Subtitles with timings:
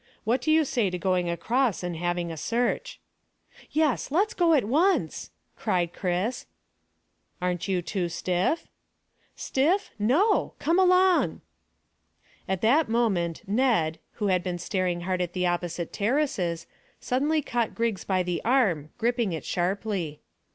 [0.23, 2.99] What do you say to going across and having a search?"
[3.69, 6.47] "Yes; let's go at once," cried Chris.
[7.39, 8.65] "Aren't you too stiff?"
[9.35, 9.91] "Stiff?
[9.99, 10.55] No.
[10.57, 11.41] Come along!"
[12.47, 16.65] At that moment Ned, who had been staring hard at the opposite terraces,
[16.99, 20.19] suddenly caught Griggs by the arm, gripping it sharply.